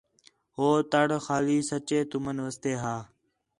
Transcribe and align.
ہو 0.55 0.67
تَڑ 0.91 1.07
خالی 1.25 1.57
سچّے 1.69 1.99
تُمن 2.09 2.37
واسطے 2.43 2.71
ہا 2.81 2.95